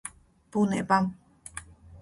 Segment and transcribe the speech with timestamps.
[0.55, 0.99] ბუნება